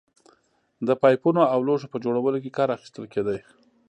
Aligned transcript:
د 0.87 0.89
پایپونو 1.01 1.41
او 1.53 1.59
لوښو 1.67 1.91
په 1.93 1.97
جوړولو 2.03 2.37
کې 2.43 2.55
کار 2.57 2.69
اخیستل 2.75 3.05
کېده 3.13 3.37